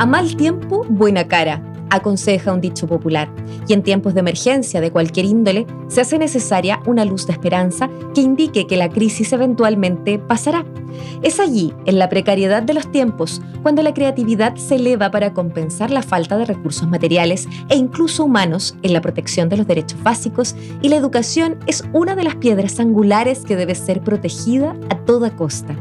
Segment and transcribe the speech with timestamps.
[0.00, 3.28] A mal tiempo, buena cara, aconseja un dicho popular,
[3.66, 7.90] y en tiempos de emergencia de cualquier índole se hace necesaria una luz de esperanza
[8.14, 10.64] que indique que la crisis eventualmente pasará.
[11.22, 15.90] Es allí, en la precariedad de los tiempos, cuando la creatividad se eleva para compensar
[15.90, 20.54] la falta de recursos materiales e incluso humanos en la protección de los derechos básicos
[20.80, 25.34] y la educación es una de las piedras angulares que debe ser protegida a toda
[25.34, 25.74] costa.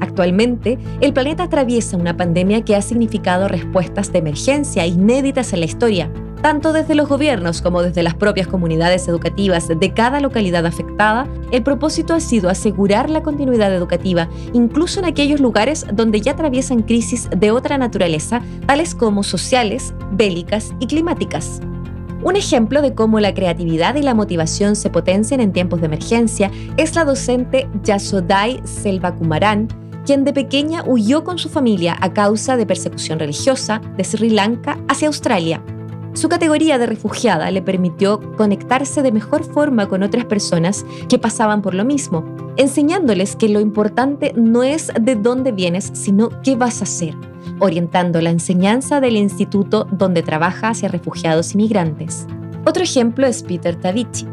[0.00, 5.66] Actualmente, el planeta atraviesa una pandemia que ha significado respuestas de emergencia inéditas en la
[5.66, 6.10] historia,
[6.42, 11.62] tanto desde los gobiernos como desde las propias comunidades educativas de cada localidad afectada, el
[11.62, 17.28] propósito ha sido asegurar la continuidad educativa, incluso en aquellos lugares donde ya atraviesan crisis
[17.36, 21.60] de otra naturaleza, tales como sociales, bélicas y climáticas.
[22.22, 26.50] Un ejemplo de cómo la creatividad y la motivación se potencian en tiempos de emergencia
[26.76, 29.68] es la docente Yasodai Selvakumaran,
[30.08, 34.78] quien de pequeña huyó con su familia a causa de persecución religiosa de Sri Lanka
[34.88, 35.62] hacia Australia.
[36.14, 41.60] Su categoría de refugiada le permitió conectarse de mejor forma con otras personas que pasaban
[41.60, 42.24] por lo mismo,
[42.56, 47.14] enseñándoles que lo importante no es de dónde vienes, sino qué vas a hacer,
[47.60, 52.26] orientando la enseñanza del instituto donde trabaja hacia refugiados y migrantes.
[52.64, 54.26] Otro ejemplo es Peter Tavici.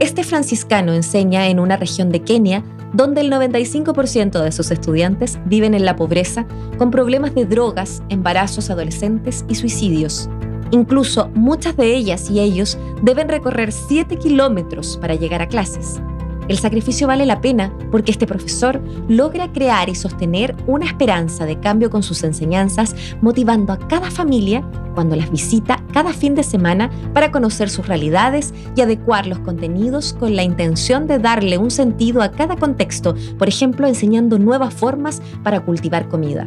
[0.00, 5.74] Este franciscano enseña en una región de Kenia donde el 95% de sus estudiantes viven
[5.74, 6.46] en la pobreza
[6.78, 10.28] con problemas de drogas, embarazos adolescentes y suicidios.
[10.70, 16.00] Incluso muchas de ellas y ellos deben recorrer 7 kilómetros para llegar a clases.
[16.48, 21.60] El sacrificio vale la pena porque este profesor logra crear y sostener una esperanza de
[21.60, 26.90] cambio con sus enseñanzas, motivando a cada familia cuando las visita cada fin de semana
[27.12, 32.22] para conocer sus realidades y adecuar los contenidos con la intención de darle un sentido
[32.22, 36.46] a cada contexto, por ejemplo, enseñando nuevas formas para cultivar comida.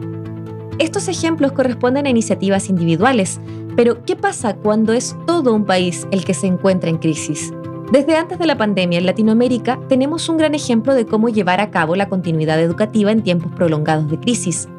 [0.79, 3.39] Estos ejemplos corresponden a iniciativas individuales,
[3.75, 7.53] pero ¿qué pasa cuando es todo un país el que se encuentra en crisis?
[7.91, 11.71] Desde antes de la pandemia en Latinoamérica tenemos un gran ejemplo de cómo llevar a
[11.71, 14.69] cabo la continuidad educativa en tiempos prolongados de crisis.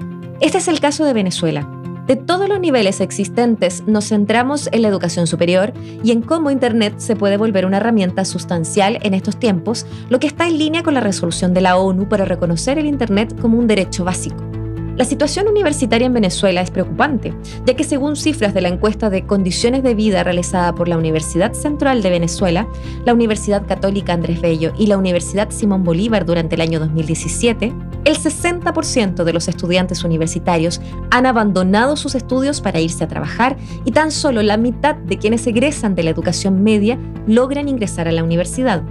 [0.40, 1.68] Este es el caso de Venezuela.
[2.06, 6.94] De todos los niveles existentes nos centramos en la educación superior y en cómo Internet
[6.96, 10.94] se puede volver una herramienta sustancial en estos tiempos, lo que está en línea con
[10.94, 14.51] la resolución de la ONU para reconocer el Internet como un derecho básico.
[14.96, 19.24] La situación universitaria en Venezuela es preocupante, ya que según cifras de la encuesta de
[19.24, 22.68] condiciones de vida realizada por la Universidad Central de Venezuela,
[23.06, 27.72] la Universidad Católica Andrés Bello y la Universidad Simón Bolívar durante el año 2017,
[28.04, 33.92] el 60% de los estudiantes universitarios han abandonado sus estudios para irse a trabajar y
[33.92, 38.24] tan solo la mitad de quienes egresan de la educación media logran ingresar a la
[38.24, 38.82] universidad.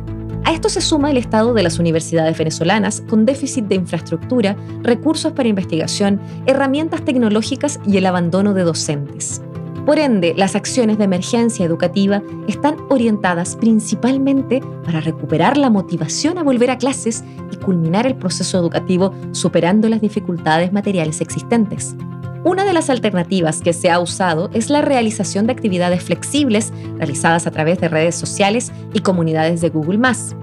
[0.43, 5.33] A esto se suma el estado de las universidades venezolanas, con déficit de infraestructura, recursos
[5.33, 9.41] para investigación, herramientas tecnológicas y el abandono de docentes.
[9.85, 16.43] Por ende, las acciones de emergencia educativa están orientadas principalmente para recuperar la motivación a
[16.43, 21.95] volver a clases y culminar el proceso educativo superando las dificultades materiales existentes.
[22.43, 27.45] Una de las alternativas que se ha usado es la realización de actividades flexibles realizadas
[27.45, 29.99] a través de redes sociales y comunidades de Google⁇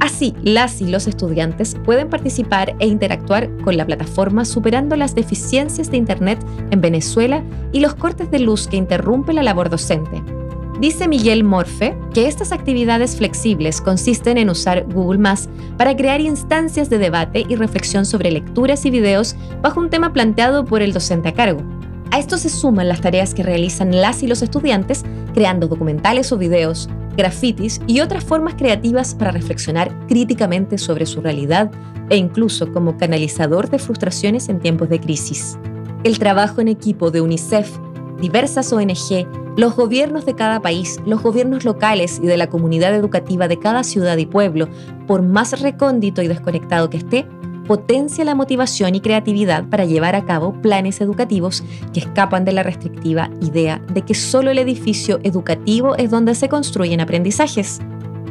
[0.00, 5.90] Así, las y los estudiantes pueden participar e interactuar con la plataforma superando las deficiencias
[5.92, 10.22] de Internet en Venezuela y los cortes de luz que interrumpen la labor docente.
[10.80, 16.90] Dice Miguel Morfe que estas actividades flexibles consisten en usar Google Maps para crear instancias
[16.90, 21.28] de debate y reflexión sobre lecturas y videos bajo un tema planteado por el docente
[21.28, 21.62] a cargo.
[22.10, 26.38] A esto se suman las tareas que realizan las y los estudiantes creando documentales o
[26.38, 31.70] videos, grafitis y otras formas creativas para reflexionar críticamente sobre su realidad
[32.10, 35.56] e incluso como canalizador de frustraciones en tiempos de crisis.
[36.02, 37.70] El trabajo en equipo de UNICEF,
[38.20, 39.26] diversas ONG,
[39.56, 43.84] los gobiernos de cada país, los gobiernos locales y de la comunidad educativa de cada
[43.84, 44.68] ciudad y pueblo,
[45.06, 47.26] por más recóndito y desconectado que esté,
[47.66, 52.62] potencia la motivación y creatividad para llevar a cabo planes educativos que escapan de la
[52.62, 57.80] restrictiva idea de que solo el edificio educativo es donde se construyen aprendizajes.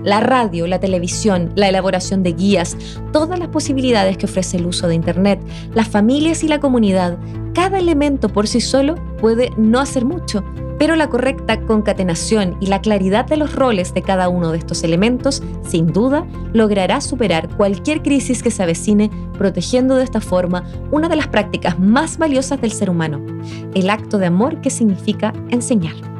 [0.03, 2.77] La radio, la televisión, la elaboración de guías,
[3.11, 5.39] todas las posibilidades que ofrece el uso de Internet,
[5.73, 7.17] las familias y la comunidad,
[7.53, 10.43] cada elemento por sí solo puede no hacer mucho,
[10.79, 14.83] pero la correcta concatenación y la claridad de los roles de cada uno de estos
[14.83, 21.09] elementos, sin duda, logrará superar cualquier crisis que se avecine, protegiendo de esta forma una
[21.09, 23.21] de las prácticas más valiosas del ser humano,
[23.73, 26.12] el acto de amor que significa enseñar.